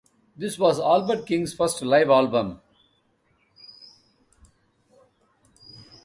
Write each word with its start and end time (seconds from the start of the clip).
This 0.35 0.57
was 0.57 0.79
Albert 0.79 1.27
King's 1.27 1.53
first 1.53 1.83
live 1.83 2.09
album. 2.09 2.59